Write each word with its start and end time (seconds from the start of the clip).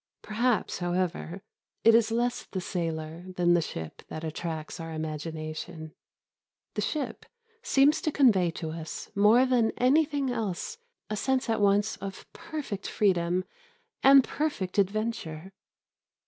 Perhaps, 0.23 0.79
however, 0.79 1.43
it 1.83 1.93
is 1.93 2.09
less 2.09 2.45
the 2.47 2.59
sailor 2.59 3.25
than 3.35 3.53
the 3.53 3.61
ship 3.61 4.01
that 4.07 4.23
attracts 4.23 4.79
our 4.79 4.91
imagination. 4.91 5.93
The 6.73 6.81
ship 6.81 7.23
seems 7.61 8.01
to 8.01 8.11
convey 8.11 8.49
to 8.49 8.71
us 8.71 9.11
more 9.13 9.45
than 9.45 9.69
anything 9.77 10.31
else 10.31 10.79
a 11.11 11.15
sense 11.15 11.51
at 11.51 11.61
once 11.61 11.97
of 11.97 12.25
perfect 12.33 12.87
freedom 12.87 13.45
and 14.01 14.23
perfect 14.23 14.79
adventure. 14.79 15.51